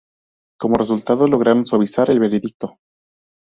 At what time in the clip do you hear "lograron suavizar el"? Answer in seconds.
1.27-2.19